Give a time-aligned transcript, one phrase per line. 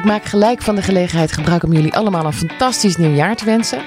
[0.00, 3.82] Ik maak gelijk van de gelegenheid gebruik om jullie allemaal een fantastisch nieuwjaar te wensen.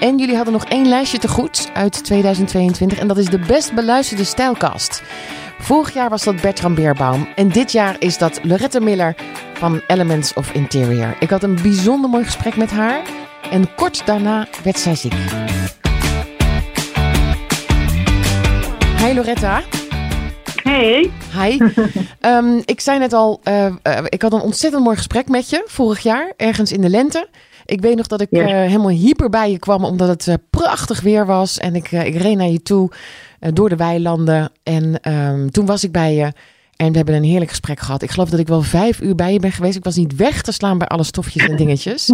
[0.00, 3.74] En jullie hadden nog één lijstje te goed uit 2022 en dat is de best
[3.74, 5.02] beluisterde stijlkast.
[5.58, 9.14] Vorig jaar was dat Bertram Beerbaum en dit jaar is dat Lorette Miller
[9.52, 11.16] van Elements of Interior.
[11.20, 13.02] Ik had een bijzonder mooi gesprek met haar
[13.50, 15.14] en kort daarna werd zij ziek.
[18.98, 19.62] Hi Loretta.
[20.68, 21.10] Hey.
[21.32, 21.58] Hi.
[22.20, 25.62] um, ik zei net al, uh, uh, ik had een ontzettend mooi gesprek met je
[25.66, 27.28] vorig jaar, ergens in de lente.
[27.64, 28.42] Ik weet nog dat ik yes.
[28.42, 31.58] uh, helemaal hyper bij je kwam, omdat het prachtig weer was.
[31.58, 32.90] En ik, ik reed naar je toe
[33.38, 34.50] door de weilanden.
[34.62, 36.32] En um, toen was ik bij je.
[36.76, 38.02] En we hebben een heerlijk gesprek gehad.
[38.02, 39.76] Ik geloof dat ik wel vijf uur bij je ben geweest.
[39.76, 42.10] Ik was niet weg te slaan bij alle stofjes en dingetjes.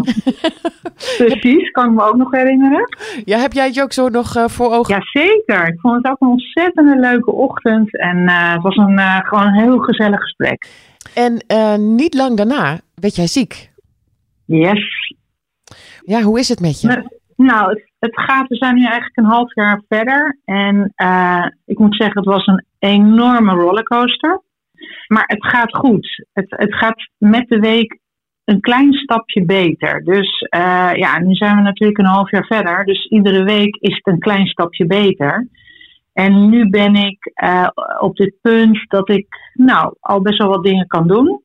[1.17, 2.89] Precies, kan ik me ook nog herinneren.
[3.25, 4.95] Ja, heb jij het je ook zo nog uh, voor ogen?
[4.95, 5.67] Jazeker.
[5.67, 7.99] Ik vond het ook een ontzettend leuke ochtend.
[7.99, 10.67] En uh, het was een, uh, gewoon een heel gezellig gesprek.
[11.15, 11.45] En
[11.95, 13.71] niet lang daarna werd jij ziek.
[14.45, 15.15] Yes.
[16.01, 17.03] Ja, hoe is het met je?
[17.37, 20.39] Nou, het, het gaat, we zijn nu eigenlijk een half jaar verder.
[20.45, 20.93] En
[21.65, 24.43] ik moet zeggen, het was een enorme rollercoaster.
[25.07, 26.25] Maar het gaat goed.
[26.33, 27.99] Het, het gaat met de week
[28.45, 30.05] een klein stapje beter.
[30.05, 32.85] Dus uh, ja, nu zijn we natuurlijk een half jaar verder.
[32.85, 35.49] Dus iedere week is het een klein stapje beter.
[36.13, 40.65] En nu ben ik uh, op dit punt dat ik nou al best wel wat
[40.65, 41.41] dingen kan doen.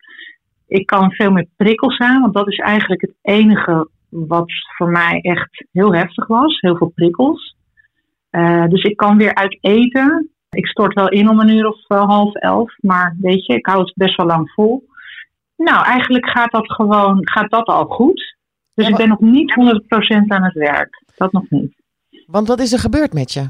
[0.67, 5.19] Ik kan veel meer prikkels aan, want dat is eigenlijk het enige wat voor mij
[5.21, 6.59] echt heel heftig was.
[6.59, 7.55] Heel veel prikkels.
[8.31, 10.29] Uh, dus ik kan weer uit eten.
[10.49, 13.79] Ik stort wel in om een uur of half elf, maar weet je, ik hou
[13.79, 14.87] het best wel lang vol.
[15.59, 18.35] Nou, eigenlijk gaat dat gewoon, gaat dat al goed.
[18.73, 21.03] Dus ja, ik ben nog niet 100% aan het werk.
[21.15, 21.73] Dat nog niet.
[22.25, 23.49] Want wat is er gebeurd met je?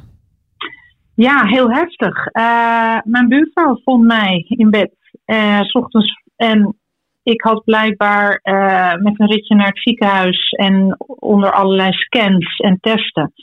[1.15, 2.27] Ja, heel heftig.
[2.33, 4.91] Uh, mijn buurvrouw vond mij in bed,
[5.25, 6.21] uh, s ochtends.
[6.35, 6.77] En
[7.23, 12.77] ik had blijkbaar uh, met een ritje naar het ziekenhuis en onder allerlei scans en
[12.81, 13.33] testen,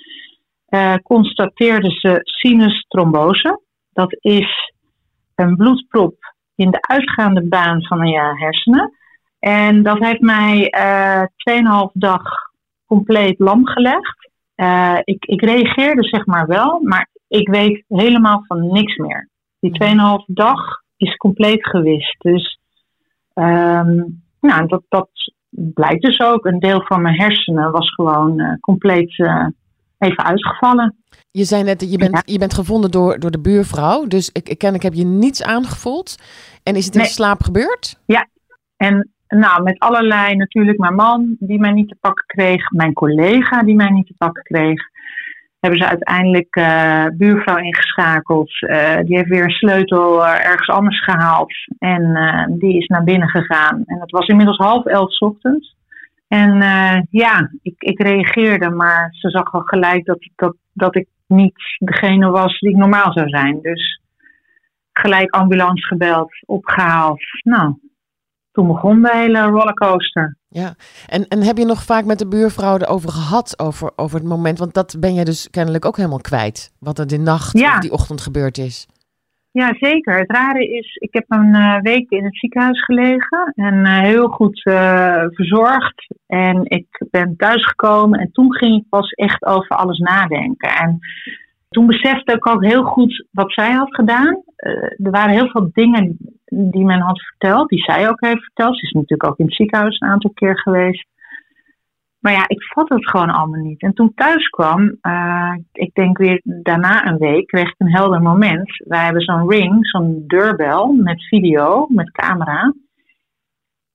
[1.02, 3.60] constateerde ze sinustrombose.
[3.92, 4.72] Dat is
[5.34, 6.25] een bloedprop
[6.56, 8.92] in de uitgaande baan van je hersenen.
[9.38, 11.22] En dat heeft mij uh,
[11.88, 12.22] 2,5 dag
[12.86, 14.30] compleet lam gelegd.
[14.56, 19.28] Uh, ik, ik reageerde zeg maar wel, maar ik weet helemaal van niks meer.
[19.58, 22.16] Die 2,5 dag is compleet gewist.
[22.18, 22.58] Dus
[23.34, 25.08] um, nou, dat, dat
[25.50, 26.46] blijkt dus ook.
[26.46, 29.16] Een deel van mijn hersenen was gewoon uh, compleet
[29.98, 30.96] even uitgevallen.
[31.30, 32.22] Je zei net, je bent, ja.
[32.24, 34.06] je bent gevonden door, door de buurvrouw.
[34.06, 36.16] Dus ik, ik, ken, ik heb je niets aangevoeld.
[36.62, 37.10] En is het in nee.
[37.10, 38.00] slaap gebeurd?
[38.06, 38.28] Ja,
[38.76, 42.70] en nou, met allerlei natuurlijk mijn man die mij niet te pakken kreeg.
[42.70, 44.82] Mijn collega die mij niet te pakken kreeg.
[45.60, 48.50] Hebben ze uiteindelijk uh, buurvrouw ingeschakeld.
[48.60, 51.52] Uh, die heeft weer een sleutel uh, ergens anders gehaald.
[51.78, 53.82] En die is naar binnen gegaan.
[53.86, 55.75] En het was inmiddels half elf ochtends.
[56.28, 56.58] En
[57.10, 62.30] ja, ik, ik reageerde, maar ze zag al gelijk dat, dat, dat ik niet degene
[62.30, 63.58] was die ik normaal zou zijn.
[63.62, 64.00] Dus
[64.92, 67.20] gelijk ambulance gebeld, opgehaald.
[67.42, 67.74] Nou,
[68.52, 70.36] toen begon de hele rollercoaster.
[70.48, 70.74] Ja,
[71.06, 74.58] en, en heb je nog vaak met de buurvrouw erover gehad, over, over het moment?
[74.58, 77.74] Want dat ben jij dus kennelijk ook helemaal kwijt, wat er die nacht ja.
[77.74, 78.86] of die ochtend gebeurd is.
[79.56, 80.18] Ja, zeker.
[80.18, 84.28] Het rare is, ik heb een uh, week in het ziekenhuis gelegen en uh, heel
[84.28, 86.14] goed uh, verzorgd.
[86.26, 90.68] En ik ben thuisgekomen en toen ging ik pas echt over alles nadenken.
[90.68, 90.98] En
[91.68, 94.42] toen besefte ik ook heel goed wat zij had gedaan.
[94.56, 98.78] er waren heel veel dingen die men had verteld, die zij ook heeft verteld.
[98.78, 101.06] Ze is natuurlijk ook in het ziekenhuis een aantal keer geweest.
[102.18, 103.82] Maar ja, ik vat het gewoon allemaal niet.
[103.82, 108.22] En toen thuis kwam, uh, ik denk weer daarna een week, kreeg ik een helder
[108.22, 108.84] moment.
[108.84, 112.74] Wij hebben zo'n ring, zo'n deurbel met video, met camera.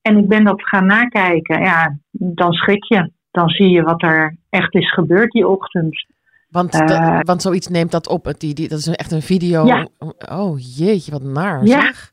[0.01, 1.61] En ik ben dat gaan nakijken.
[1.61, 3.11] Ja, dan schrik je.
[3.31, 6.05] Dan zie je wat er echt is gebeurd die ochtend.
[6.49, 8.33] Want, uh, want zoiets neemt dat op.
[8.37, 9.65] Die, die, dat is echt een video.
[9.65, 9.87] Ja.
[10.31, 11.81] Oh jeetje, wat naar ja.
[11.81, 12.11] zeg.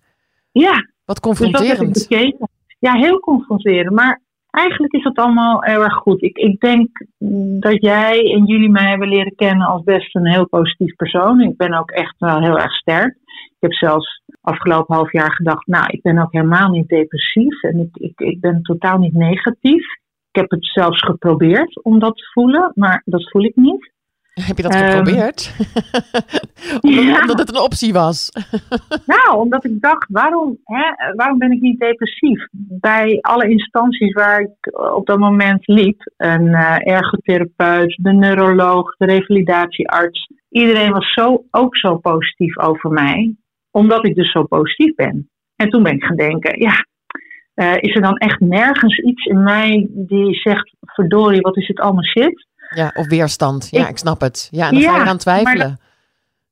[0.53, 0.91] Ja.
[1.05, 1.95] Wat confronterend.
[1.95, 2.37] Dus ik
[2.79, 3.95] ja, heel confronterend.
[3.95, 4.21] Maar
[4.59, 6.23] eigenlijk is het allemaal heel erg goed.
[6.23, 6.89] Ik, ik denk
[7.61, 11.41] dat jij en jullie mij hebben leren kennen als best een heel positief persoon.
[11.41, 13.17] Ik ben ook echt wel heel erg sterk.
[13.27, 17.79] Ik heb zelfs afgelopen half jaar gedacht, nou, ik ben ook helemaal niet depressief en
[17.79, 19.85] ik, ik, ik ben totaal niet negatief.
[20.31, 23.93] Ik heb het zelfs geprobeerd om dat te voelen, maar dat voel ik niet.
[24.41, 25.55] Heb je dat geprobeerd?
[25.61, 25.67] Um,
[26.91, 27.21] omdat, ja.
[27.21, 28.31] omdat, het een optie was.
[29.15, 32.47] nou, omdat ik dacht, waarom, hè, waarom ben ik niet depressief?
[32.81, 39.07] Bij alle instanties waar ik op dat moment liep, een uh, ergotherapeut, de neuroloog, de
[39.07, 43.35] revalidatiearts, iedereen was zo, ook zo positief over mij,
[43.71, 45.31] omdat ik dus zo positief ben.
[45.57, 46.87] En toen ben ik gaan denken, ja,
[47.55, 51.81] uh, is er dan echt nergens iets in mij die zegt: verdorie, wat is het
[51.81, 52.47] allemaal shit?
[52.75, 53.69] Ja, of weerstand.
[53.71, 54.49] Ja, ik, snap het.
[54.51, 55.79] Ja, en dan ga je eraan twijfelen.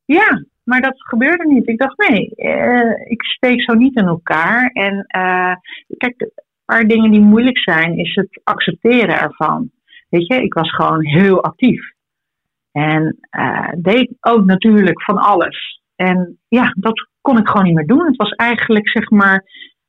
[0.04, 1.68] ja, maar dat gebeurde niet.
[1.68, 4.70] Ik dacht: nee, uh, ik steek zo niet in elkaar.
[4.72, 5.54] En uh,
[5.96, 6.30] kijk, een
[6.64, 9.70] paar dingen die moeilijk zijn, is het accepteren ervan.
[10.08, 11.94] Weet je, ik was gewoon heel actief.
[12.72, 13.18] En
[13.76, 15.80] deed ook natuurlijk van alles.
[15.94, 18.06] En ja, dat kon ik gewoon niet meer doen.
[18.06, 19.44] Het was eigenlijk, zeg maar,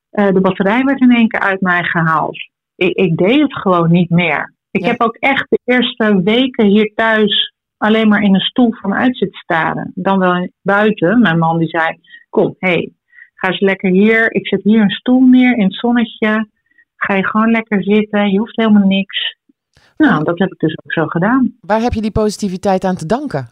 [0.09, 2.38] de batterij werd in één keer uit mij gehaald.
[2.75, 4.56] Ik, ik deed het gewoon niet meer.
[4.72, 9.18] Ik heb ook echt de eerste weken hier thuis alleen maar in een stoel vanuit
[9.18, 9.92] zitten staren.
[9.96, 11.22] Dan wel buiten.
[11.22, 12.00] Mijn man die zei,
[12.30, 12.92] kom, hé, hey,
[13.34, 14.34] ga eens lekker hier.
[14.34, 16.48] Ik zet hier een stoel neer in het zonnetje.
[16.96, 18.31] Ga je gewoon lekker zitten.
[18.31, 19.38] Je hoeft helemaal niks.
[19.98, 21.56] Nou, dat heb ik dus ook zo gedaan.
[21.62, 23.52] Waar heb je die positiviteit aan te danken?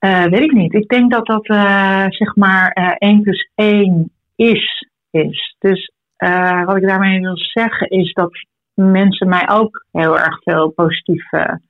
[0.00, 0.74] Uh, weet ik niet.
[0.74, 4.88] Ik denk dat dat uh, zeg maar uh, 1 plus 1 is.
[5.10, 5.56] is.
[5.58, 5.92] Dus
[6.64, 8.30] wat ik daarmee wil zeggen is dat
[8.80, 11.60] mensen mij ook heel erg veel positieve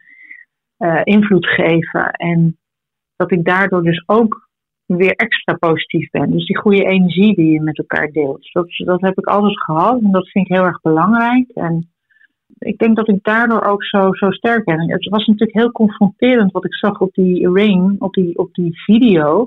[1.04, 2.10] invloed geven.
[2.10, 2.58] En
[3.16, 4.48] dat ik daardoor dus ook
[4.86, 6.30] weer extra positief ben.
[6.30, 8.52] Dus die goede energie die je met elkaar deelt.
[8.52, 11.50] Dat, dat heb ik altijd gehad en dat vind ik heel erg belangrijk.
[11.54, 11.90] En
[12.58, 14.90] ik denk dat ik daardoor ook zo, zo sterk ben.
[14.90, 18.82] Het was natuurlijk heel confronterend wat ik zag op die ring, op die, op die
[18.82, 19.46] video.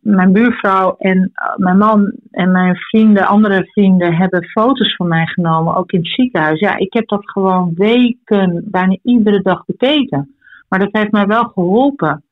[0.00, 5.26] Mijn buurvrouw en uh, mijn man en mijn vrienden, andere vrienden, hebben foto's van mij
[5.26, 6.60] genomen, ook in het ziekenhuis.
[6.60, 10.34] Ja, ik heb dat gewoon weken, bijna iedere dag bekeken.
[10.68, 12.24] Maar dat heeft mij wel geholpen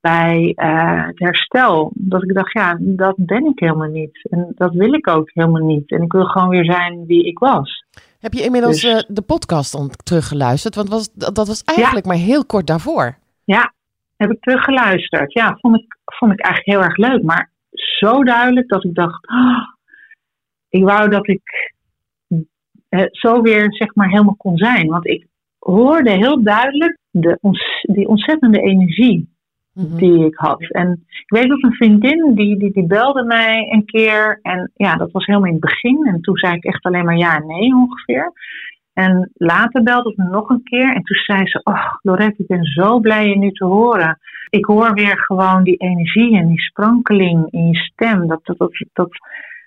[0.00, 1.92] bij uh, het herstel.
[1.94, 4.28] Dat ik dacht, ja, dat ben ik helemaal niet.
[4.30, 5.90] En dat wil ik ook helemaal niet.
[5.90, 7.84] En ik wil gewoon weer zijn wie ik was.
[8.18, 10.74] Heb je inmiddels dus, uh, de podcast teruggeluisterd?
[10.74, 13.16] Want was, dat was eigenlijk maar heel kort daarvoor.
[13.44, 13.72] Ja,
[14.22, 15.32] heb ik teruggeluisterd.
[15.32, 17.22] Ja, vond ik, vond ik eigenlijk heel erg leuk.
[17.22, 19.62] Maar zo duidelijk dat ik dacht, oh,
[20.68, 21.72] ik wou dat ik
[22.88, 24.86] uh, zo weer zeg maar helemaal kon zijn.
[24.86, 25.26] Want ik
[25.58, 27.38] hoorde heel duidelijk de,
[27.82, 29.32] die ontzettende energie
[29.72, 29.96] Mhm.
[29.96, 30.62] die ik had.
[30.70, 34.38] En ik weet dat een vriendin, die, die, die belde mij een keer.
[34.42, 36.06] En ja, dat was helemaal in het begin.
[36.06, 38.32] En toen zei ik echt alleen maar ja en nee ongeveer.
[38.92, 40.94] En later belde ze nog een keer.
[40.94, 44.18] En toen zei ze, oh Lorette, ik ben zo blij je nu te horen.
[44.50, 48.26] Ik hoor weer gewoon die energie en die sprankeling in je stem.
[48.26, 49.10] Dat, dat, dat, dat,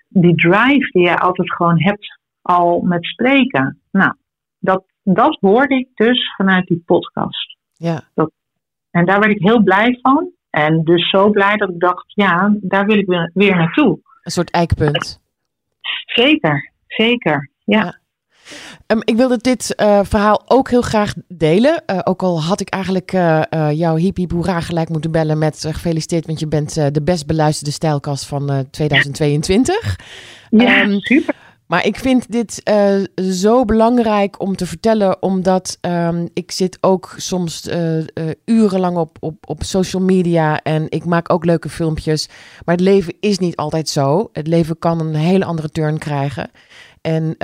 [0.08, 3.80] die drive die je altijd gewoon hebt al met spreken.
[3.92, 4.14] Nou,
[4.60, 7.58] dat, dat hoorde ik dus vanuit die podcast.
[7.74, 8.02] Ja.
[8.14, 8.32] Dat,
[8.92, 10.30] en daar werd ik heel blij van.
[10.50, 14.00] En dus zo blij dat ik dacht, ja, daar wil ik weer, weer naartoe.
[14.24, 15.22] Een soort eikpunt.
[16.06, 18.00] Zeker, zeker, ja.
[18.88, 21.84] Um, ik wilde dit uh, verhaal ook heel graag delen.
[21.88, 23.42] Uh, ook al had ik eigenlijk uh,
[23.72, 28.26] jouw hippie boera gelijk moeten bellen met gefeliciteerd, want je bent de best beluisterde stijlkast
[28.26, 29.96] van 2022.
[30.50, 31.36] Ja, um, super.
[31.68, 32.62] Maar ik vind dit
[33.32, 37.70] zo belangrijk om te vertellen, omdat um, ik zit ook soms
[38.46, 42.28] urenlang op, op, op social media en ik maak ook leuke filmpjes.
[42.66, 44.30] Maar het leven is niet altijd zo.
[44.34, 46.52] Het leven kan een hele andere turn krijgen.
[47.02, 47.38] En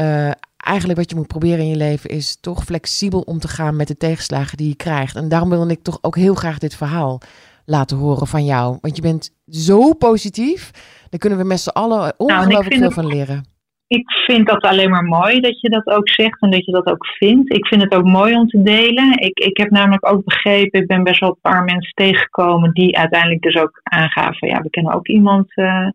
[0.63, 3.87] eigenlijk wat je moet proberen in je leven is toch flexibel om te gaan met
[3.87, 5.15] de tegenslagen die je krijgt.
[5.15, 7.21] En daarom wil ik toch ook heel graag dit verhaal
[7.65, 8.77] laten horen van jou.
[8.81, 10.71] Want je bent zo positief.
[11.09, 13.51] Daar kunnen we met z'n allen nou, ongelooflijk nou, veel van leren
[13.91, 16.85] ik vind dat alleen maar mooi dat je dat ook zegt en dat je dat
[16.85, 17.53] ook vindt.
[17.53, 19.19] Ik vind het ook mooi om te delen.
[19.19, 22.97] Ik, ik heb namelijk ook begrepen, ik ben best wel een paar mensen tegengekomen die
[22.97, 24.47] uiteindelijk dus ook aangaven.
[24.47, 25.87] Ja, we kennen ook iemand uh,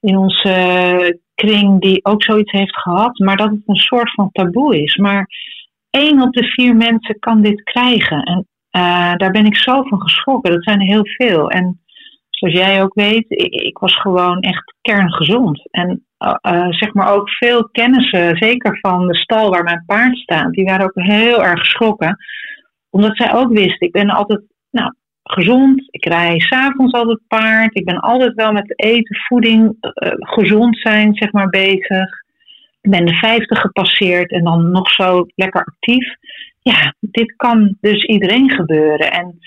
[0.00, 4.82] in onze kring die ook zoiets heeft gehad, maar dat het een soort van taboe
[4.82, 4.96] is.
[4.96, 5.28] Maar
[5.90, 8.22] één op de vier mensen kan dit krijgen.
[8.22, 10.52] En uh, daar ben ik zo van geschrokken.
[10.52, 11.50] Dat zijn er heel veel.
[11.50, 11.80] En
[12.30, 15.68] zoals jij ook weet, ik, ik was gewoon echt kerngezond.
[15.70, 20.52] En uh, zeg maar ook veel kennissen, zeker van de stal waar mijn paard staat,
[20.52, 22.16] die waren ook heel erg geschrokken.
[22.90, 24.40] Omdat zij ook wisten, ik ben altijd
[24.70, 24.94] nou,
[25.26, 30.78] gezond, ik rij s'avonds altijd paard, ik ben altijd wel met eten, voeding, uh, gezond
[30.78, 32.24] zijn, zeg maar, bezig.
[32.80, 36.14] Ik ben de 50 gepasseerd en dan nog zo lekker actief.
[36.62, 39.12] Ja, dit kan dus iedereen gebeuren.
[39.12, 39.38] En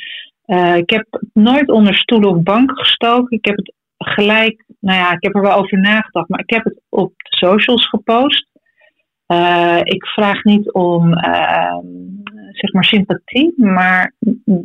[0.46, 3.38] uh, ik heb nooit onder stoelen of banken gestoken.
[3.38, 6.64] Ik heb het gelijk, nou ja, ik heb er wel over nagedacht, maar ik heb
[6.64, 8.49] het op de socials gepost.
[9.34, 11.78] Uh, ik vraag niet om uh,
[12.52, 14.14] zeg maar sympathie, maar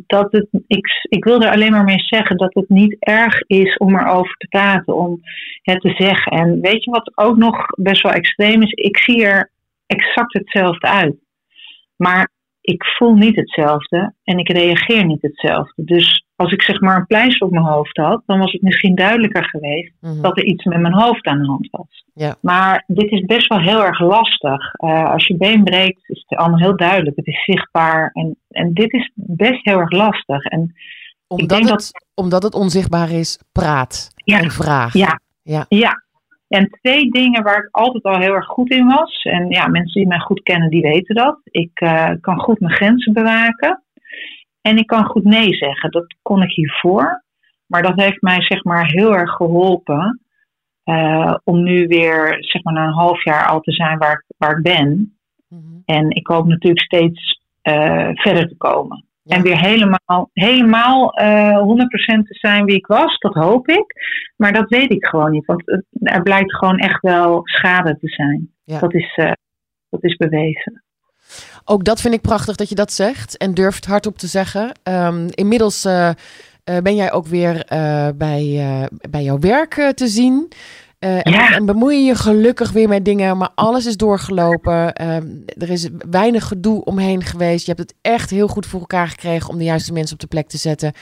[0.07, 3.77] dat het, ik, ik wil er alleen maar mee zeggen dat het niet erg is
[3.77, 5.19] om erover te praten, om
[5.61, 6.31] het te zeggen.
[6.31, 8.71] En weet je wat ook nog best wel extreem is?
[8.71, 9.51] Ik zie er
[9.87, 11.15] exact hetzelfde uit.
[11.95, 12.31] Maar
[12.61, 15.83] ik voel niet hetzelfde en ik reageer niet hetzelfde.
[15.83, 18.95] Dus als ik zeg maar een pleister op mijn hoofd had, dan was het misschien
[18.95, 20.21] duidelijker geweest Mhm.
[20.21, 22.03] dat er iets met mijn hoofd aan de hand was.
[22.13, 22.35] Ja.
[22.41, 24.73] Maar dit is best wel heel erg lastig.
[24.73, 27.15] Eh, als je been breekt, is het allemaal heel duidelijk.
[27.15, 28.09] Het is zichtbaar.
[28.13, 30.43] En, en dit is best heel erg lastig.
[30.45, 30.73] En
[31.27, 34.39] Omdat, denk het, omdat het onzichtbaar is, praat Ja.
[34.39, 34.93] en vraag.
[34.93, 35.19] Ja.
[35.41, 35.65] Ja.
[35.69, 36.03] ja.
[36.47, 39.21] En twee dingen waar ik altijd al heel erg goed in was.
[39.23, 41.39] En ja, mensen die mij goed kennen, die weten dat.
[41.43, 43.83] Ik eh, kan goed mijn grenzen bewaken.
[44.65, 45.91] En ik kan goed nee zeggen.
[45.91, 47.23] Dat kon ik hiervoor.
[47.65, 50.19] Maar dat heeft mij zeg maar heel erg geholpen.
[50.83, 54.23] eh, om nu weer zeg maar na een half jaar al te zijn waar ik,
[54.37, 55.17] waar ik ben.
[55.49, 55.61] Mhm.
[55.85, 59.05] En ik hoop natuurlijk steeds eh, verder te komen.
[59.21, 59.35] Ja.
[59.35, 63.85] En weer helemaal, helemaal eh 100% te zijn wie ik was, dat hoop ik.
[64.37, 65.45] Maar dat weet ik gewoon niet.
[65.45, 68.51] Want het- er blijkt gewoon echt wel schade te zijn.
[68.63, 68.79] Ja.
[68.79, 69.31] Dat, is, eh,
[69.89, 70.83] dat is bewezen.
[71.67, 74.71] Ook dat vind ik prachtig dat je dat zegt en durft hardop te zeggen.
[74.83, 76.15] Ehm, inmiddels eh, eh,
[76.83, 78.63] ben jij ook weer eh, bij,
[79.09, 80.51] bij jouw werk te zien.
[80.99, 81.51] En, Ja.
[81.55, 84.93] en bemoei je je gelukkig weer met dingen, maar alles is doorgelopen.
[84.93, 87.65] Ehm, er is weinig gedoe omheen geweest.
[87.65, 90.27] Je hebt het echt heel goed voor elkaar gekregen om de juiste mensen op de
[90.27, 90.93] plek te zetten.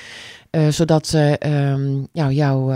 [0.69, 2.73] zodat ze ehm, jou, jou,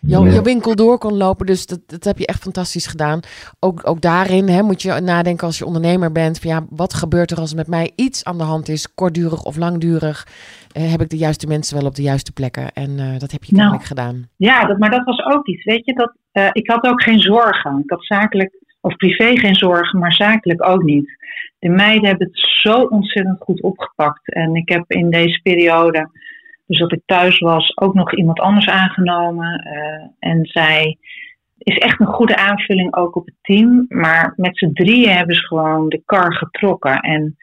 [0.00, 1.46] jouw, jouw winkel door kon lopen.
[1.46, 3.20] Dus dat, dat heb je echt fantastisch gedaan.
[3.60, 6.38] Ook, ook daarin hè, moet je nadenken als je ondernemer bent.
[6.38, 9.42] Van ja, wat gebeurt er als er met mij iets aan de hand is, kortdurig
[9.44, 10.26] of langdurig?
[10.72, 12.72] Eh, heb ik de juiste mensen wel op de juiste plekken?
[12.72, 13.56] En eh, dat heb je Nou.
[13.56, 14.28] kennelijk gedaan.
[14.36, 15.64] Ja, dat, maar dat was ook iets.
[15.64, 17.80] Weet je, dat, eh, ik had ook geen zorgen.
[17.84, 21.18] Ik had zakelijk of privé geen zorgen, maar zakelijk ook niet.
[21.58, 24.34] De meiden hebben het zo ontzettend goed opgepakt.
[24.34, 26.10] En ik heb in deze periode,
[26.70, 29.58] dus dat ik thuis was, ook nog iemand anders aangenomen.
[29.58, 30.98] Eh, en zij
[31.58, 33.84] is echt een goede aanvulling ook op het team.
[33.88, 37.00] Maar met z'n drieën hebben ze gewoon de kar getrokken.
[37.00, 37.36] En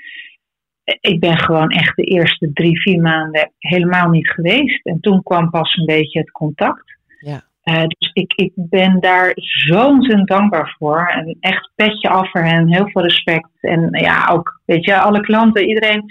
[0.84, 4.86] ik ben gewoon echt de eerste drie, vier maanden helemaal niet geweest.
[4.86, 6.98] En toen kwam pas een beetje het contact.
[7.20, 7.42] Ja.
[7.62, 11.08] Eh, dus ik, ik ben daar zo ontzettend dankbaar voor.
[11.08, 12.74] En echt petje af voor hen.
[12.74, 13.50] Heel veel respect.
[13.62, 16.04] En ja, ook, weet je, alle klanten, iedereen,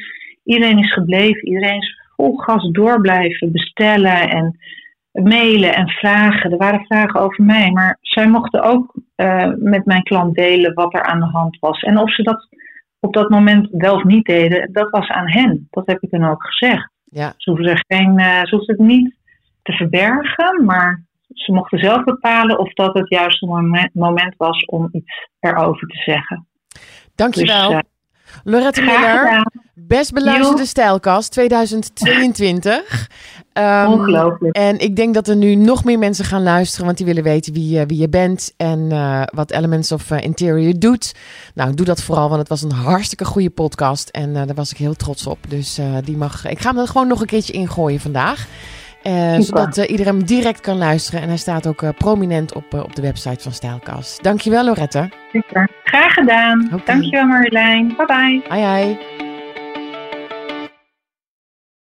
[0.44, 1.46] iedereen is gebleven.
[1.46, 4.58] Iedereen is vol gas door blijven bestellen en
[5.12, 6.50] mailen en vragen.
[6.50, 7.70] Er waren vragen over mij.
[7.70, 11.82] Maar zij mochten ook eh, met mijn klant delen wat er aan de hand was.
[11.82, 12.48] En of ze dat
[13.00, 15.66] op dat moment wel of niet deden, dat was aan hen.
[15.70, 16.90] Dat heb ik dan ook gezegd.
[17.04, 17.34] Ja.
[17.36, 19.14] Ze hoefden, er geen, ze hoefden het niet
[19.62, 23.46] te verbergen, maar ze mochten zelf bepalen of dat het juiste
[23.92, 26.46] moment, was om iets erover te zeggen.
[27.14, 27.68] Dankjewel.
[27.68, 27.95] Dus, eh,
[28.44, 32.80] Lorette Miller, best beluisterde stijlkast 2022.
[33.52, 34.56] Ehm, Ongelooflijk.
[34.56, 37.52] En ik denk dat er nu nog meer mensen gaan luisteren, want die willen weten
[37.52, 41.14] wie, je- wie je bent en eh, wat Elements of eh, Interior doet.
[41.54, 44.70] Nou, doe dat vooral, want het was een hartstikke goede podcast en eh, daar was
[44.70, 45.38] ik heel trots op.
[45.48, 48.46] Dus eh, die mag, ik ga hem er gewoon nog een keertje ingooien vandaag.
[49.06, 51.20] Eh, zodat eh, iedereen hem direct kan luisteren.
[51.20, 54.22] En hij staat ook eh, prominent op, op de website van Stijlkast.
[54.22, 55.08] Dankjewel, Lorette.
[55.32, 55.68] Super.
[55.84, 56.80] Graag gedaan.
[56.84, 57.94] Dankjewel Marjolein.
[57.96, 58.42] Bye bye.
[58.48, 58.98] Ai ai.